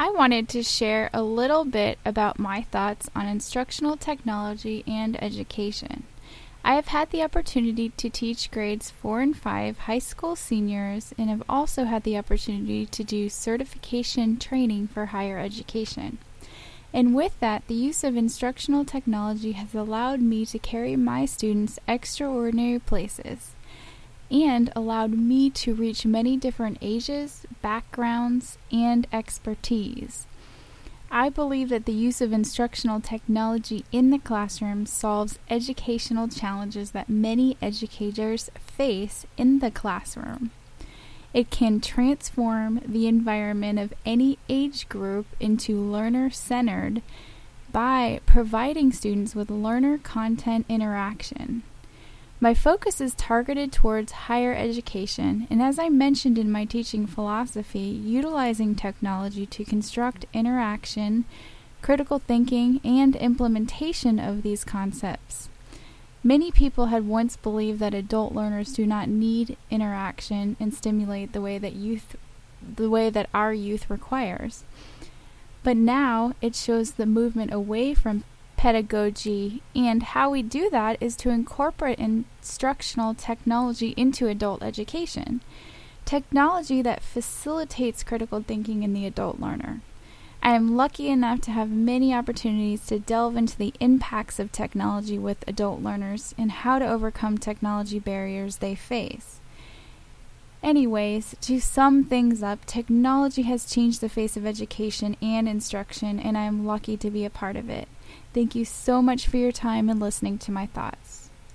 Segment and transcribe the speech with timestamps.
[0.00, 6.04] I wanted to share a little bit about my thoughts on instructional technology and education.
[6.62, 11.28] I have had the opportunity to teach grades 4 and 5 high school seniors and
[11.28, 16.18] have also had the opportunity to do certification training for higher education.
[16.92, 21.80] And with that, the use of instructional technology has allowed me to carry my students
[21.88, 23.56] extraordinary places
[24.30, 30.26] and allowed me to reach many different ages, backgrounds, and expertise.
[31.10, 37.08] I believe that the use of instructional technology in the classroom solves educational challenges that
[37.08, 40.50] many educators face in the classroom.
[41.32, 47.00] It can transform the environment of any age group into learner centered
[47.72, 51.62] by providing students with learner content interaction.
[52.40, 57.80] My focus is targeted towards higher education, and as I mentioned in my teaching philosophy,
[57.80, 61.24] utilizing technology to construct interaction,
[61.82, 65.48] critical thinking, and implementation of these concepts.
[66.22, 71.40] Many people had once believed that adult learners do not need interaction and stimulate the
[71.40, 72.14] way that youth
[72.76, 74.64] the way that our youth requires.
[75.64, 78.24] But now it shows the movement away from
[78.58, 79.62] pedagogy.
[79.74, 85.40] And how we do that is to incorporate instructional technology into adult education.
[86.04, 89.80] Technology that facilitates critical thinking in the adult learner.
[90.42, 95.18] I am lucky enough to have many opportunities to delve into the impacts of technology
[95.18, 99.40] with adult learners and how to overcome technology barriers they face.
[100.62, 106.36] Anyways, to sum things up, technology has changed the face of education and instruction, and
[106.36, 107.88] I am lucky to be a part of it.
[108.34, 111.27] Thank you so much for your time and listening to my thoughts.